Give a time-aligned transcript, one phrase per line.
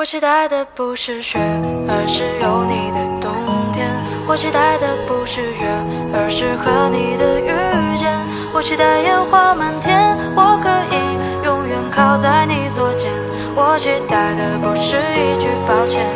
[0.00, 1.38] 我期待的不是雪，
[1.86, 3.30] 而是有你的冬
[3.74, 3.86] 天。
[4.26, 5.68] 我期待的不是月，
[6.14, 8.10] 而是和你的遇见。
[8.54, 10.96] 我期待烟花满天，我可以
[11.44, 13.12] 永远靠在你左肩。
[13.54, 16.08] 我期待的不是一句抱歉。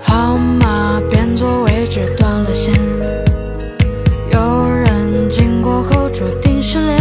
[0.00, 2.72] 号码变作位置断了线，
[4.30, 6.96] 有人经过后注定失联。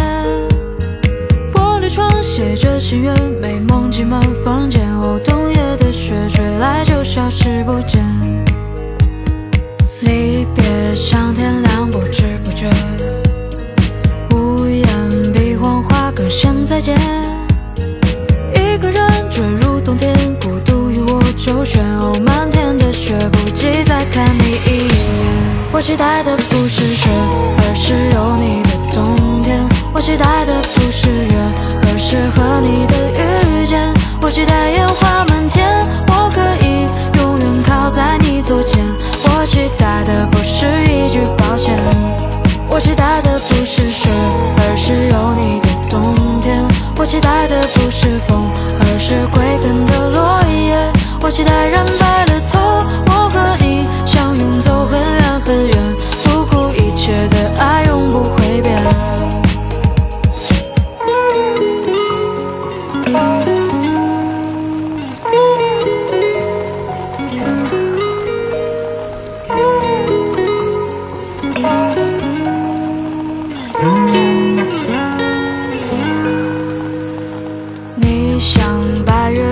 [1.53, 3.13] 玻璃窗写着情缘，
[7.33, 7.99] 失不见。
[10.01, 12.69] 离别像天亮，不知不觉，
[14.31, 14.85] 屋檐
[15.33, 16.95] 比黄花更像再见。
[18.53, 19.01] 一个人
[19.31, 21.83] 坠入冬天，孤独与我周旋。
[21.97, 24.95] 哦，漫天的雪，不及再看你一眼。
[25.71, 27.09] 我期待的不是雪，
[27.57, 29.57] 而是有你的冬天。
[29.91, 31.35] 我期待的不是月，
[31.81, 33.91] 而是和你的遇见。
[34.21, 35.25] 我期待烟花
[42.73, 44.09] 我期待的不是雪，
[44.57, 46.65] 而是有你的冬天。
[46.97, 50.91] 我期待的不是风，而是归根的落叶。
[51.21, 51.85] 我期待染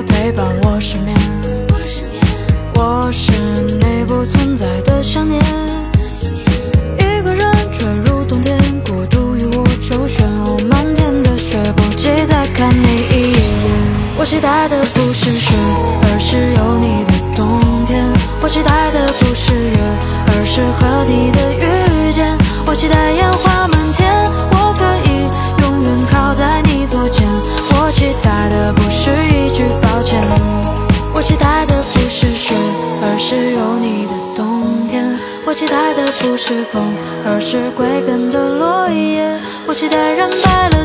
[0.03, 1.15] 陪伴我失眠，
[2.75, 3.31] 我是
[3.79, 5.41] 你不存在的想念。
[6.97, 10.25] 一个人坠入冬天，孤独与我周旋。
[10.45, 13.41] 哦，漫天的雪，不及再看你一眼。
[14.17, 15.53] 我期待的不是雪，
[16.03, 18.07] 而是有你的冬天。
[18.41, 19.77] 我期待的不是月，
[20.27, 22.37] 而是和你的遇见。
[22.65, 23.50] 我期待烟花
[35.51, 36.95] 我期待的不是风，
[37.25, 39.37] 而是归根的落叶。
[39.67, 40.80] 我期待染白了。